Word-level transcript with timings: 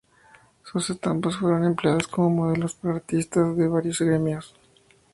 Sus 0.63 0.89
estampas 0.89 1.35
fueron 1.35 1.63
empleadas 1.63 2.07
como 2.07 2.31
modelos 2.31 2.73
por 2.73 2.89
artistas 2.89 3.55
de 3.55 3.67
varios 3.67 3.99
gremios. 3.99 4.55